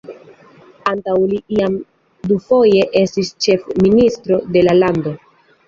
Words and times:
Antaŭe 0.91 1.27
li 1.33 1.37
jam 1.59 1.75
dufoje 2.33 2.89
estis 3.03 3.31
ĉefministro 3.47 4.43
de 4.59 4.67
la 4.69 4.79
lando. 4.83 5.19